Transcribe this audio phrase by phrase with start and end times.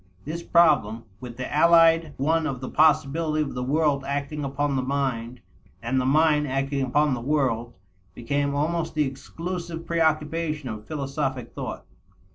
[0.25, 4.81] This problem, with the allied one of the possibility of the world acting upon the
[4.81, 5.41] mind
[5.79, 7.75] and the mind acting upon the world,
[8.15, 11.85] became almost the exclusive preoccupation of philosophic thought.